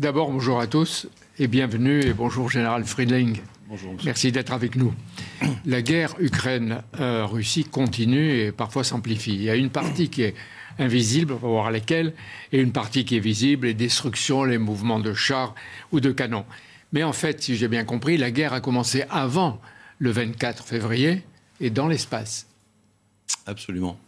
[0.00, 3.36] D'abord, bonjour à tous et bienvenue et bonjour Général Friedling.
[3.68, 3.94] Bonjour.
[4.02, 4.94] Merci d'être avec nous.
[5.66, 9.34] La guerre Ukraine-Russie continue et parfois s'amplifie.
[9.34, 10.34] Il y a une partie qui est
[10.78, 12.14] invisible, on va voir laquelle,
[12.50, 15.54] et une partie qui est visible, les destructions, les mouvements de chars
[15.92, 16.46] ou de canons.
[16.94, 19.60] Mais en fait, si j'ai bien compris, la guerre a commencé avant
[19.98, 21.24] le 24 février
[21.60, 22.46] et dans l'espace.
[23.44, 23.98] Absolument.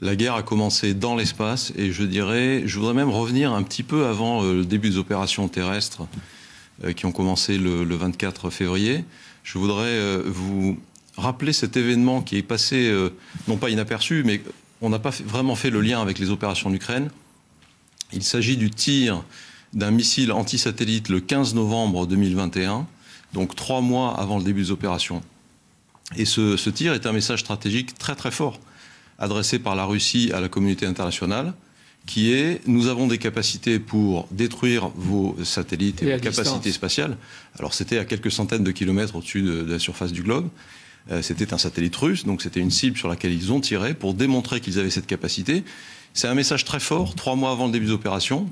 [0.00, 3.82] La guerre a commencé dans l'espace et je dirais, je voudrais même revenir un petit
[3.82, 6.02] peu avant euh, le début des opérations terrestres
[6.84, 9.06] euh, qui ont commencé le, 24 février.
[9.42, 10.78] Je voudrais euh, vous
[11.16, 12.94] rappeler cet événement qui est passé,
[13.48, 14.42] non pas inaperçu, mais
[14.82, 17.08] on n'a pas vraiment fait le lien avec les opérations d'Ukraine.
[18.12, 19.24] Il s'agit du tir
[19.72, 22.86] d'un missile anti-satellite le 15 novembre 2021,
[23.32, 25.22] donc trois mois avant le début des opérations.
[26.16, 28.60] Et ce, ce tir est un message stratégique très très fort
[29.18, 31.54] adressé par la Russie à la communauté internationale,
[32.06, 37.16] qui est nous avons des capacités pour détruire vos satellites et, vos capacités spatiales.
[37.58, 40.48] Alors c'était à quelques centaines de kilomètres au-dessus de, la surface du globe.
[41.10, 44.14] Euh, c'était un satellite russe, donc c'était une cible sur laquelle ils ont tiré pour
[44.14, 45.64] démontrer qu'ils avaient cette capacité.
[46.14, 48.50] C'est un message très fort, trois mois avant le début des opérations.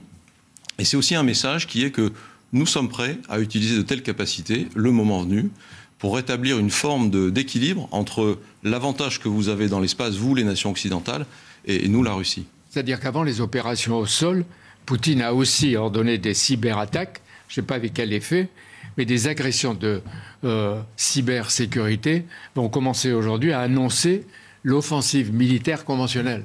[0.79, 2.13] Et c'est aussi un message qui est que
[2.53, 5.51] nous sommes prêts à utiliser de telles capacités le moment venu
[5.99, 10.71] pour rétablir une forme d'équilibre entre l'avantage que vous avez dans l'espace, vous, les nations
[10.71, 11.27] occidentales,
[11.67, 12.47] et, nous, la Russie.
[12.71, 14.45] C'est-à-dire qu'avant les opérations au sol,
[14.87, 18.49] Poutine a aussi ordonné des cyberattaques, je ne sais pas avec quel effet,
[18.97, 20.03] mais des agressions de
[20.45, 24.27] euh, cybersécurité vont commencer aujourd'hui à annoncer
[24.63, 26.45] l'offensive militaire conventionnelle.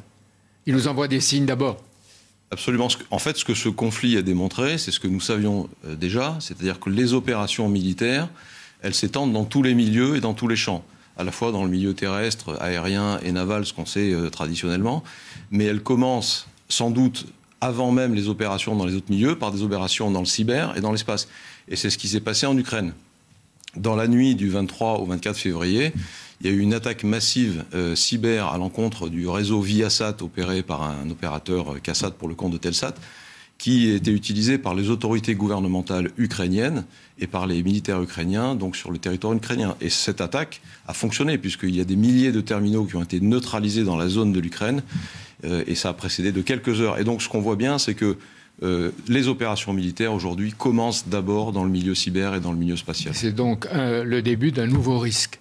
[0.65, 1.83] Il nous envoie des signes d'abord.
[2.51, 2.87] Absolument.
[3.11, 6.37] En fait, ce que ce conflit a démontré, c'est ce que nous savions euh, déjà,
[6.39, 8.29] c'est-à-dire que les opérations militaires
[8.81, 10.83] elles s'étendent dans tous les milieux et dans tous les champs,
[11.17, 15.03] à la fois dans le milieu terrestre, aérien et naval, ce qu'on sait euh, traditionnellement,
[15.51, 17.27] mais elles commencent sans doute
[17.61, 20.81] avant même les opérations dans les autres milieux, par des opérations dans le cyber et
[20.81, 21.27] dans l'espace.
[21.67, 22.93] Et c'est ce qui s'est passé en Ukraine.
[23.75, 25.93] Dans la nuit du 23 au 24 février,
[26.41, 30.63] il y a eu une attaque massive euh, cyber à l'encontre du réseau Viasat opéré
[30.63, 32.95] par un opérateur euh, pour le compte de Telsat,
[33.59, 36.85] qui était utilisé par les autorités gouvernementales ukrainiennes
[37.19, 39.75] et par les militaires ukrainiens, donc sur le territoire ukrainien.
[39.81, 43.19] Et cette attaque a fonctionné, puisqu'il y a des milliers de terminaux qui ont été
[43.19, 44.81] neutralisés dans la zone de l'Ukraine,
[45.43, 46.99] euh, et ça a précédé de quelques heures.
[46.99, 48.17] Et donc ce qu'on voit bien, c'est que
[48.63, 52.77] euh, les opérations militaires aujourd'hui commencent d'abord dans le milieu cyber et dans le milieu
[52.77, 53.13] spatial.
[53.13, 55.39] C'est donc euh, le début d'un nouveau risque.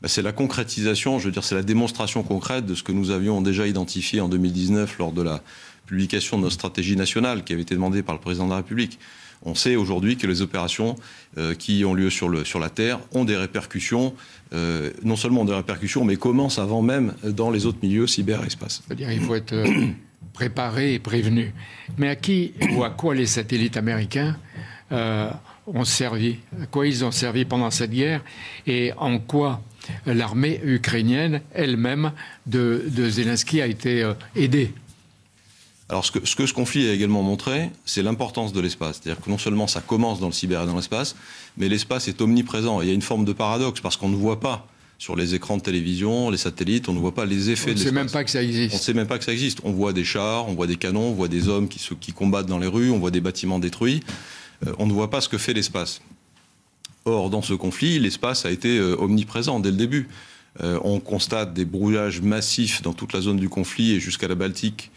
[0.00, 3.10] Ben, c'est la concrétisation, je veux dire, c'est la démonstration concrète de ce que nous
[3.10, 5.42] avions déjà identifié en 2019 lors de la
[5.88, 8.98] publication de notre stratégie nationale qui avait été demandée par le président de la République.
[9.44, 10.96] On sait aujourd'hui que les opérations
[11.38, 14.14] euh, qui ont lieu sur, la Terre ont des répercussions,
[14.52, 18.46] euh, non seulement des répercussions, mais commencent avant même dans les autres milieux cyber et
[18.46, 18.82] espace.
[18.86, 19.86] C'est-à-dire qu'il faut être euh,
[20.32, 21.54] préparé et prévenu.
[21.96, 24.36] Mais à qui ou à quoi les satellites américains
[24.90, 28.24] ont servi À quoi ils ont servi pendant cette guerre
[28.66, 29.60] Et en quoi
[30.06, 32.12] l'armée ukrainienne elle-même
[32.46, 34.72] de Zelensky a été aidée?
[35.88, 39.00] Alors ce que, ce conflit a également montré, c'est l'importance de l'espace.
[39.02, 41.16] C'est-à-dire que non seulement ça commence dans le cyber et dans l'espace,
[41.56, 42.82] mais l'espace est omniprésent.
[42.82, 44.66] il y a une forme de paradoxe parce qu'on ne voit pas
[44.98, 47.86] sur les écrans de télévision, les satellites, on ne voit pas les effets de l'espace.
[47.86, 48.74] On ne sait même pas que ça existe.
[48.74, 49.60] On ne sait même pas que ça existe.
[49.64, 52.46] On voit des chars, on voit des canons, on voit des hommes qui, qui combattent
[52.46, 54.02] dans les rues, on voit des bâtiments détruits.
[54.66, 56.02] Euh, on ne voit pas ce que fait l'espace.
[57.04, 60.08] Or, dans ce conflit, l'espace a été euh, omniprésent dès le début.
[60.60, 64.34] Euh, on constate des brouillages massifs dans toute la zone du conflit et jusqu'à la
[64.34, 64.90] Baltique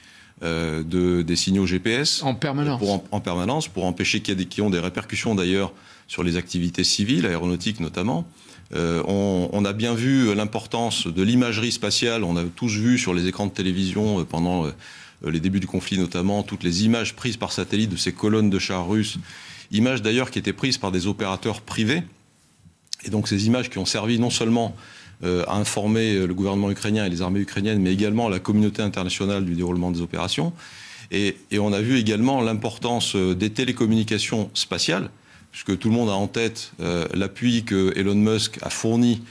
[0.43, 2.23] euh, de, des signaux GPS.
[2.23, 2.79] En permanence.
[2.79, 5.71] Pour, en, permanence, pour empêcher qu'il y ait des, qui ont des répercussions d'ailleurs
[6.07, 8.27] sur les activités civiles, aéronautiques notamment.
[8.73, 12.23] Euh, on, on, a bien vu l'importance de l'imagerie spatiale.
[12.23, 14.71] On a tous vu sur les écrans de télévision euh, pendant euh,
[15.29, 18.59] les débuts du conflit notamment toutes les images prises par satellite de ces colonnes de
[18.59, 19.17] chars russes.
[19.71, 22.03] Images d'ailleurs qui étaient prises par des opérateurs privés.
[23.03, 24.75] Et donc ces images qui ont servi non seulement
[25.47, 29.45] à informer euh, le gouvernement ukrainien et les armées ukrainiennes, mais également la communauté internationale
[29.45, 30.53] du déroulement des opérations.
[31.11, 35.09] Et, on a vu également l'importance euh, des télécommunications spatiales,
[35.51, 36.71] puisque tout le monde a en tête
[37.13, 39.21] l'appui que Elon Musk a fourni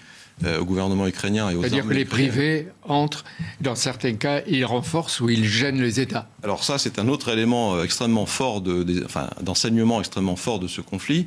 [0.44, 3.24] au gouvernement ukrainien et aux C'est-à-dire que les privés entrent,
[3.62, 6.28] dans certains cas, ils renforcent ou ils gênent les États.
[6.42, 10.82] Alors ça, c'est un autre élément extrêmement fort, de, enfin, d'enseignement extrêmement fort de ce
[10.82, 11.26] conflit,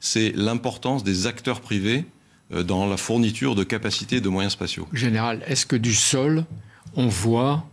[0.00, 2.19] c'est l'importance des acteurs privés euh,
[2.50, 4.88] dans la fourniture de capacités de moyens spatiaux.
[4.92, 6.44] Général, est-ce que du sol,
[6.96, 7.64] on voit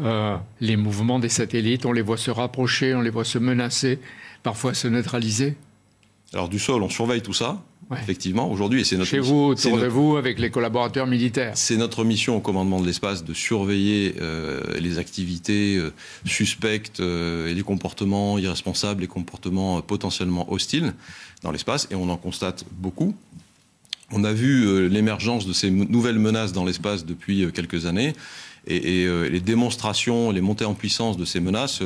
[0.00, 4.00] euh, les mouvements des satellites, on les voit se rapprocher, on les voit se menacer,
[4.42, 5.54] parfois se neutraliser?
[6.32, 7.62] Alors du sol, on surveille tout ça.
[7.96, 8.80] effectivement, aujourd'hui.
[8.80, 11.52] Et c'est notre Chez vous, autour de vous, avec les collaborateurs militaires.
[11.54, 15.92] C'est notre mission au commandement de l'espace de surveiller euh, les activités euh,
[16.24, 20.92] suspectes euh, et les comportements irresponsables, les comportements potentiellement hostiles
[21.42, 21.86] dans l'espace.
[21.92, 23.14] Et on en constate beaucoup.
[24.10, 28.12] On a vu l'émergence de ces nouvelles menaces dans l'espace depuis quelques années.
[28.66, 31.80] Et, les démonstrations, les montées en puissance de ces menaces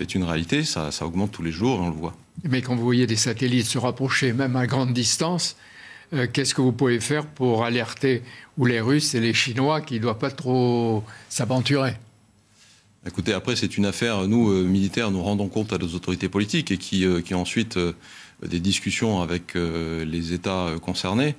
[0.00, 0.64] est une réalité.
[0.64, 2.16] Ça, ça augmente tous les jours et on le voit.
[2.44, 5.56] Mais quand vous voyez des satellites se rapprocher, même à grande distance,
[6.12, 8.22] euh, qu'est-ce que vous pouvez faire pour alerter
[8.58, 11.94] ou les Russes et les Chinois qui ne doivent pas trop s'aventurer?
[13.06, 16.70] Écoutez, après, c'est une affaire, nous, euh, militaires, nous rendons compte à nos autorités politiques
[16.70, 17.78] et qui, euh, qui ensuite
[18.44, 21.34] des discussions avec les États concernés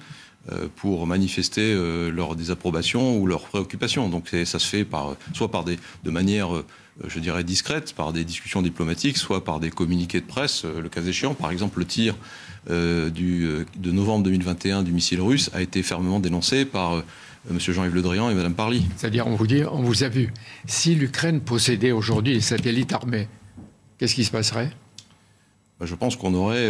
[0.77, 1.75] pour manifester
[2.11, 4.09] leur désapprobation ou leur préoccupation.
[4.09, 6.63] Donc ça se fait par, soit par des, de manière
[7.03, 10.81] euh, je dirais, discrète par des discussions diplomatiques, soit par des communiqués de presse, euh,
[10.81, 11.33] le cas échéant.
[11.33, 12.15] Par exemple, le tir
[12.69, 13.47] euh, du,
[13.77, 17.03] de novembre 2021 du missile russe a été fermement dénoncé par
[17.49, 17.59] M.
[17.59, 18.85] Jean-Yves Le Drian et Mme Parly.
[18.97, 20.33] C'est-à-dire, on vous on vous a vu.
[20.65, 23.27] Si l'Ukraine possédait aujourd'hui des satellites armés,
[23.97, 24.71] qu'est-ce qui se passerait?
[25.81, 26.69] Je pense qu'on aurait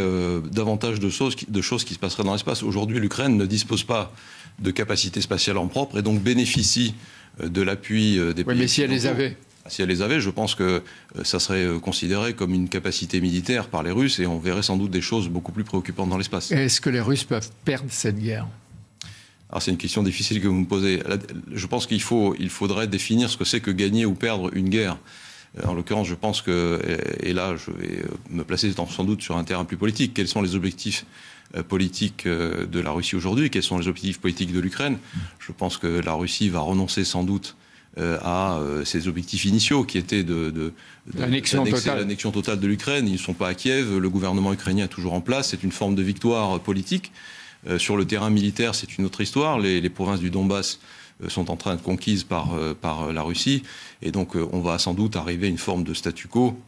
[0.52, 2.64] davantage de choses, de choses qui se passeraient dans l'espace.
[2.64, 4.12] Aujourd'hui, l'Ukraine ne dispose pas
[4.60, 6.94] de capacités spatiales en propre et donc bénéficie
[7.42, 8.58] de l'appui des pays.
[8.58, 9.38] Mais si elle les avait
[9.70, 13.22] si elle les avait, je pense que euh, ça serait euh, considéré comme une capacité
[13.22, 16.18] militaire par les Russes et on verrait sans doute des choses beaucoup plus préoccupantes dans
[16.18, 16.52] l'espace.
[16.52, 18.48] Est-ce que les Russes peuvent perdre cette guerre?
[19.50, 21.02] Alors c'est une question difficile que vous me posez.
[21.54, 24.70] Je pense qu'il faut, il faudrait définir ce que c'est que gagner ou perdre une
[24.70, 24.98] guerre.
[25.66, 26.80] En l'occurrence, je pense que,
[27.22, 30.28] et là je vais euh, me placer sans doute sur un terrain plus politique, quels
[30.28, 31.06] sont les objectifs
[31.70, 34.98] politiques de la Russie aujourd'hui, quels sont les objectifs politiques de l'Ukraine?
[35.40, 37.56] Je pense que la Russie va renoncer sans doute
[38.00, 40.72] euh, à euh, ses objectifs initiaux, qui étaient de, de,
[41.18, 42.60] l'annexion totale.
[42.60, 43.08] de l'Ukraine.
[43.08, 45.72] Ils ne sont pas à Kiev, le gouvernement ukrainien est toujours en place, c'est une
[45.72, 47.12] forme de victoire politique.
[47.68, 49.58] Euh, sur le terrain militaire, c'est une autre histoire.
[49.58, 50.80] Les, provinces du Donbass
[51.28, 53.64] sont en train d'être conquises par, par la Russie,
[54.02, 56.60] et donc on va sans doute arriver à une forme de statu quo,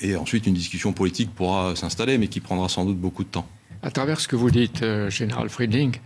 [0.00, 3.48] et ensuite une discussion politique pourra s'installer, mais qui prendra sans doute beaucoup de temps.
[3.82, 5.96] À travers ce que vous dites, Général Friedling,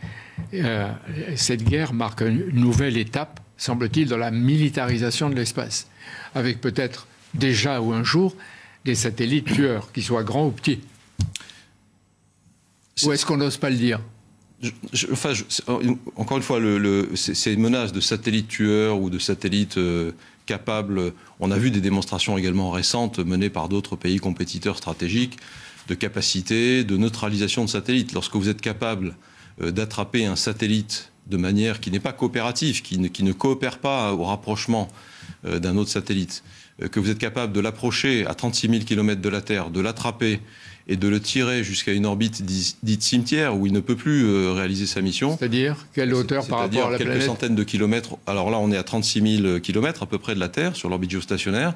[1.34, 5.88] cette guerre marque une nouvelle étape semble-t-il, dans la militarisation de l'espace,
[6.34, 8.36] avec peut-être déjà ou un jour
[8.84, 10.80] des satellites tueurs, qu'ils soient grands ou petits.
[13.04, 14.00] Ou est-ce qu'on n'ose pas le dire?
[15.12, 15.32] Enfin,
[16.16, 16.60] encore une fois,
[17.14, 20.12] ces menaces de satellites tueurs ou de satellites euh,
[20.46, 25.38] capables, on a vu des démonstrations également récentes menées par d'autres pays compétiteurs stratégiques
[25.88, 28.12] de capacité de neutralisation de satellites.
[28.12, 29.14] Lorsque vous êtes capable
[29.60, 34.24] euh, d'attraper un satellite de manière qui n'est pas coopérative, qui ne, coopère pas au
[34.24, 34.88] rapprochement
[35.46, 36.42] euh, d'un autre satellite,
[36.82, 39.80] euh, que vous êtes capable de l'approcher à 36 000 km de la Terre, de
[39.80, 40.40] l'attraper
[40.86, 44.52] et de le tirer jusqu'à une orbite dite cimetière où il ne peut plus euh,
[44.52, 45.36] réaliser sa mission.
[45.38, 48.16] C'est-à-dire quelle hauteur par rapport à la quelques centaines de kilomètres.
[48.26, 50.88] Alors là, on est à 36 000 km à peu près de la Terre sur
[50.88, 51.74] l'orbite géostationnaire.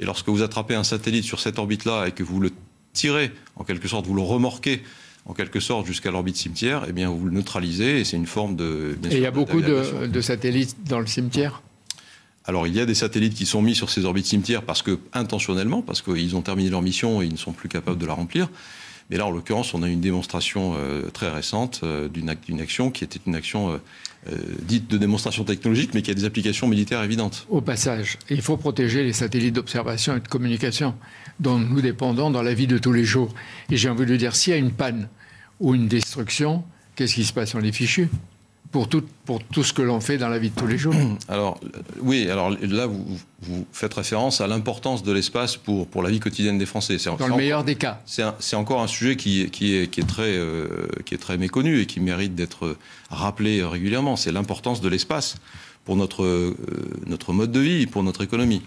[0.00, 2.50] Et lorsque vous attrapez un satellite sur cette orbite-là et que vous le
[2.92, 4.82] tirez, en quelque sorte, vous le remorquez
[5.26, 8.54] en quelque sorte jusqu'à l'orbite cimetière, eh bien vous le neutralisez et c'est une forme
[8.54, 8.96] de.
[9.10, 11.62] et il y a beaucoup de, satellites dans le cimetière?
[12.46, 14.98] Alors, il y a des satellites qui sont mis sur ces orbites cimetières parce que,
[15.12, 18.14] intentionnellement, parce qu'ils ont terminé leur mission et ils ne sont plus capables de la
[18.14, 18.48] remplir.
[19.10, 23.04] Mais là, en l'occurrence, on a une démonstration euh, très récente euh, d'une action qui
[23.04, 23.78] était une action euh,
[24.62, 27.46] dite de démonstration technologique, mais qui a des applications militaires évidentes.
[27.48, 30.94] Au passage, il faut protéger les satellites d'observation et de communication
[31.38, 33.32] dont nous dépendons dans la vie de tous les jours.
[33.70, 35.08] Et j'ai envie de dire, s'il y a une panne
[35.60, 37.54] ou une destruction, qu'est-ce qui se passe?
[37.54, 38.08] On est fichu
[38.72, 40.94] pour tout, pour tout ce que l'on fait dans la vie de tous les jours.
[41.28, 41.58] Alors,
[42.00, 43.04] oui, alors là, vous,
[43.40, 46.96] vous faites référence à l'importance de l'espace pour, pour la vie quotidienne des Français.
[47.18, 48.00] Dans le meilleur des cas.
[48.06, 51.80] C'est encore un sujet qui, qui, est, qui, est très, euh, qui est très méconnu
[51.80, 52.76] et qui mérite d'être
[53.10, 54.16] rappelé régulièrement.
[54.16, 55.36] C'est l'importance de l'espace
[55.84, 56.56] pour notre, euh,
[57.06, 58.62] notre mode de vie, pour notre économie.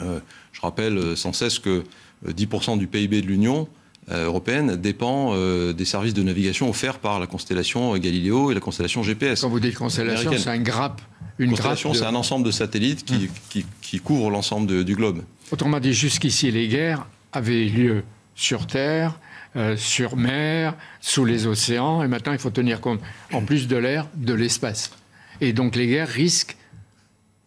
[0.00, 0.20] Euh,
[0.52, 1.84] je rappelle sans cesse que
[2.26, 7.20] 10% du PIB de l'Union euh, européenne dépend euh, des services de navigation offerts par
[7.20, 9.42] la constellation Galileo et la constellation GPS.
[9.42, 11.00] Quand vous dites constellation, c'est un grappe.
[11.38, 13.62] Une constellation, c'est un ensemble de satellites qui, hum.
[13.80, 15.22] qui, couvrent l'ensemble du globe.
[15.50, 18.04] Autrement dit, jusqu'ici, les guerres avaient lieu
[18.34, 19.18] sur Terre,
[19.56, 23.00] euh, sur mer, sous les océans, et maintenant il faut tenir compte,
[23.32, 24.92] en plus de l'air, de l'espace.
[25.40, 26.56] Et donc les guerres risquent,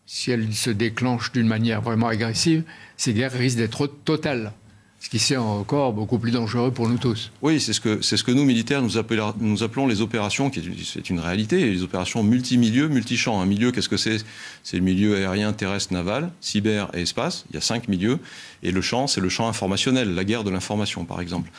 [0.05, 2.63] si elles se déclenchent d'une manière vraiment agressive,
[2.95, 4.53] ces guerres risquent d'être totales
[5.05, 7.29] ce qui c'est encore beaucoup plus dangereux pour nous tous.
[7.43, 10.49] Oui, c'est ce que, c'est ce que nous, militaires, nous, appelons, nous appelons les opérations,
[10.49, 10.59] qui
[10.97, 13.39] est, une réalité, les opérations multimilieux, multichamps.
[13.39, 14.17] Un milieu, qu'est-ce que c'est?
[14.63, 17.45] C'est le milieu aérien, terrestre, naval, cyber et espace.
[17.51, 18.17] Il y a cinq milieux.
[18.63, 21.51] Et le champ, c'est le champ informationnel, la guerre de l'information, par exemple.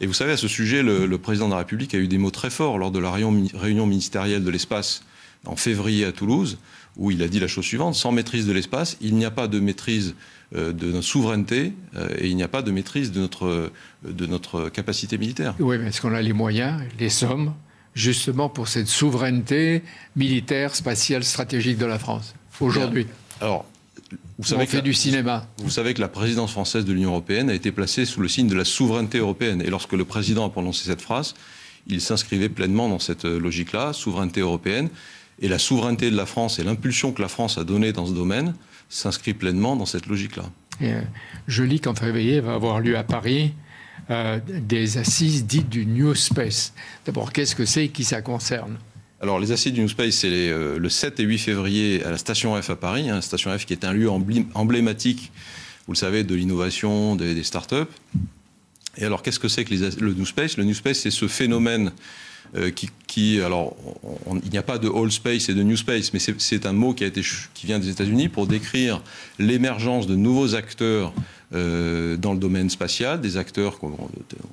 [0.00, 2.30] Et vous savez, à ce sujet, le, président de la République a eu des mots
[2.30, 5.02] très forts lors de la réunion, ministérielle de l'espace
[5.44, 6.56] en février à Toulouse,
[6.96, 9.48] où il a dit la chose suivante sans maîtrise de l'espace, il n'y a pas
[9.48, 10.14] de maîtrise
[10.54, 13.72] euh, de notre souveraineté euh, et il n'y a pas de maîtrise de notre,
[14.04, 15.54] de notre capacité militaire.
[15.58, 17.54] Oui, mais est-ce qu'on a les moyens, les sommes,
[17.94, 19.82] justement pour cette souveraineté
[20.16, 23.06] militaire, spatiale, stratégique de la France aujourd'hui?
[23.40, 23.64] Alors,
[24.38, 25.46] vous savez on fait du cinéma.
[25.58, 28.48] Vous savez que la présidence française de l'Union européenne a été placée sous le signe
[28.48, 29.62] de la souveraineté européenne.
[29.62, 31.34] Et lorsque le président a prononcé cette phrase,
[31.86, 34.90] il s'inscrivait pleinement dans cette logique-là, souveraineté européenne.
[35.42, 38.12] Et la souveraineté de la France et l'impulsion que la France a donnée dans ce
[38.12, 38.54] domaine
[38.88, 40.44] s'inscrit pleinement dans cette logique-là.
[40.82, 41.02] Euh,
[41.48, 43.52] je lis qu'en février va avoir lieu à Paris
[44.10, 46.72] euh, des assises dites du New Space.
[47.04, 48.78] D'abord, qu'est-ce que c'est et qui ça concerne?
[49.20, 52.18] Alors, les assises du New Space, c'est euh, le 7 et 8 février à la
[52.18, 53.08] Station F à Paris.
[53.08, 55.30] Hein, Station F qui est un lieu emblématique,
[55.86, 57.76] vous le savez, de l'innovation, des, des startups.
[58.96, 60.56] Et alors, qu'est-ce que c'est que le New Space?
[60.56, 61.92] Le New Space, c'est ce phénomène
[62.56, 62.70] euh,
[63.06, 63.76] qui, alors,
[64.44, 66.94] il n'y a pas de old space et de new space, mais c'est un mot
[66.94, 67.22] qui, a été,
[67.54, 69.02] qui vient des États-Unis pour décrire
[69.38, 71.12] l'émergence de nouveaux acteurs
[71.54, 73.96] euh, dans le domaine spatial, des acteurs qu'on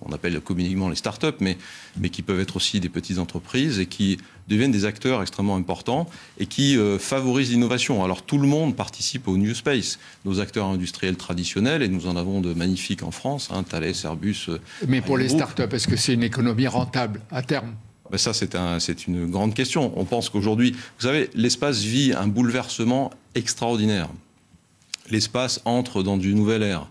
[0.01, 1.57] on appelle communément les startups, mais,
[1.97, 6.09] mais qui peuvent être aussi des petites entreprises et qui deviennent des acteurs extrêmement importants
[6.39, 8.03] et qui euh, favorisent l'innovation.
[8.03, 12.15] Alors tout le monde participe au New Space, nos acteurs industriels traditionnels, et nous en
[12.15, 14.49] avons de magnifiques en France, hein, Thales, Airbus.
[14.87, 17.75] Mais pour les startups, est-ce que c'est une économie rentable à terme?
[18.11, 19.93] Ben ça, c'est un, une grande question.
[19.95, 24.09] On pense qu'aujourd'hui, vous savez, l'espace vit un bouleversement extraordinaire.
[25.09, 26.87] L'espace entre dans une nouvelle ère.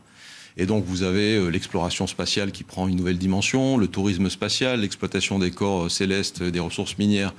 [0.57, 4.81] Et donc, vous avez euh, l'exploration spatiale qui prend une nouvelle dimension, le tourisme spatial,
[4.81, 7.33] l'exploitation des corps euh, célestes, des ressources minières.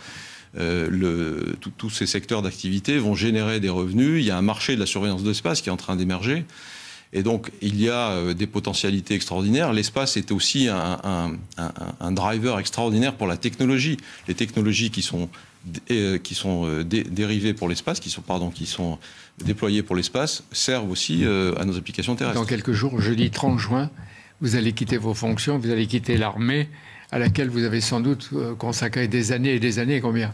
[0.58, 4.22] Euh, tous ces secteurs d'activité vont générer des revenus.
[4.22, 6.46] Il y a un marché de la surveillance de l'espace qui est en train d'émerger.
[7.12, 9.74] Et donc, il y a euh, des potentialités extraordinaires.
[9.74, 13.98] L'espace est aussi un, driver extraordinaire pour la technologie.
[14.28, 15.28] Les technologies qui sont,
[15.90, 19.00] euh, qui sont euh, dérivées pour l'espace, qui sont, pardon, qui sont
[19.44, 22.40] déployées pour l'espace, servent aussi à nos applications terrestres.
[22.40, 23.90] Dans quelques jours, jeudi 30 juin,
[24.42, 26.70] vous allez quitter vos fonctions, vous allez quitter l'armée,
[27.12, 30.00] à laquelle vous avez sans doute consacré des années et des années.
[30.00, 30.34] Combien?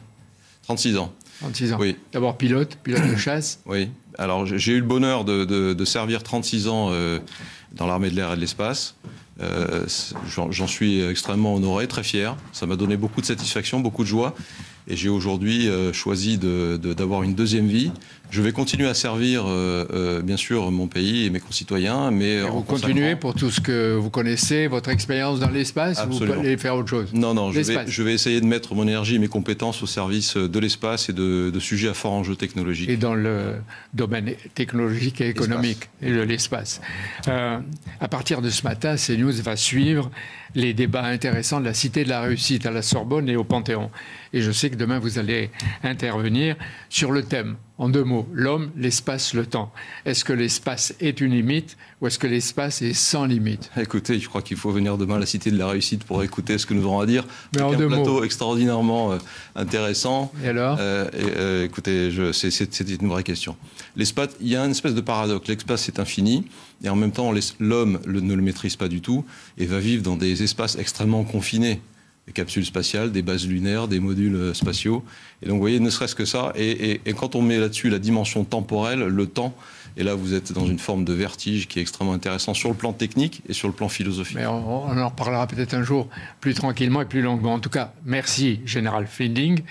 [0.64, 1.14] 36 ans.
[1.40, 1.78] 36 ans.
[1.80, 1.98] Oui.
[2.14, 3.60] D'abord pilote, pilote de chasse.
[3.66, 3.90] Oui.
[4.18, 7.20] Alors j'ai eu le bonheur de, servir 36 ans euh,
[7.74, 8.96] dans l'armée de l'air et de l'espace.
[9.42, 9.86] Euh,
[10.28, 12.38] j'en suis extrêmement honoré, très fier.
[12.54, 14.34] Ça m'a donné beaucoup de satisfaction, beaucoup de joie.
[14.88, 17.92] Et j'ai aujourd'hui euh, choisi d'avoir une deuxième vie.
[18.30, 22.42] Je vais continuer à servir, euh, euh, bien sûr, mon pays et mes concitoyens, mais
[22.42, 26.58] vous continuez pour tout ce que vous connaissez, votre expérience dans l'espace, ou vous allez
[26.58, 27.14] faire autre chose?
[27.14, 29.88] Non, non, je vais, je vais, essayer de mettre mon énergie et mes compétences au
[29.88, 32.90] service de l'espace et de, sujets à fort enjeu technologique.
[32.90, 33.56] Et dans le
[33.94, 36.82] domaine technologique et économique et de l'espace.
[37.28, 40.12] à partir de ce matin, CNews va suivre
[40.56, 43.92] les débats intéressants de la Cité de la Réussite à la Sorbonne et au Panthéon.
[44.34, 45.50] Et je sais que demain, vous allez
[45.84, 46.56] intervenir
[46.90, 49.72] sur le thème en deux mots, l'homme, l'espace, le temps.
[50.06, 53.70] Est-ce que l'espace est une limite ou est-ce que l'espace est sans limite?
[53.76, 56.58] Écoutez, je crois qu'il faut venir demain à la Cité de la Réussite pour écouter
[56.58, 57.26] ce que nous aurons à dire.
[57.54, 59.18] Mais en un deux plateau extraordinairement euh,
[59.56, 60.32] intéressant.
[60.44, 60.78] Et alors?
[60.80, 63.58] Euh, euh, Écoutez, c'est une vraie question.
[63.98, 65.48] L'espace, il y a une espèce de paradoxe.
[65.48, 66.46] L'espace est infini
[66.84, 69.26] et en même temps, l'homme ne le maîtrise pas du tout
[69.58, 71.82] et va vivre dans des espaces extrêmement confinés
[72.28, 75.04] des capsules spatiales, des bases lunaires, des modules euh, spatiaux.
[75.42, 76.54] Et donc, vous voyez, ne serait-ce que ça.
[76.56, 79.54] Et, quand on met là-dessus la dimension temporelle, le temps,
[79.98, 82.76] et là, vous êtes dans une forme de vertige qui est extrêmement intéressant sur le
[82.76, 84.36] plan technique et sur le plan philosophique.
[84.36, 86.10] Mais on, en reparlera peut-être un jour
[86.42, 87.54] plus tranquillement et plus longuement.
[87.54, 89.62] En tout cas, merci, Général Finding.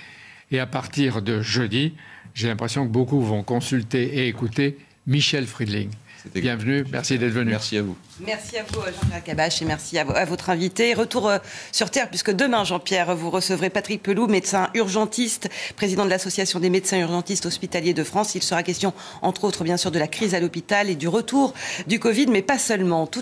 [0.50, 1.92] Et à partir de jeudi,
[2.34, 5.90] j'ai l'impression que beaucoup vont consulter et écouter Michel Friedling.
[6.32, 7.50] Bienvenue, merci d'être venu.
[7.50, 7.96] Merci à vous.
[8.26, 10.94] Merci à vous, Jean-Pierre Cabache, et merci à, votre invité.
[10.94, 11.38] Retour euh,
[11.70, 16.70] sur Terre, puisque demain, Jean-Pierre, vous recevrez Patrick Pelou, médecin urgentiste, président de l'Association des
[16.70, 18.34] médecins urgentistes hospitaliers de France.
[18.34, 21.52] Il sera question, entre autres, bien sûr, de la crise à l'hôpital et du retour
[21.86, 23.06] du Covid, mais pas seulement.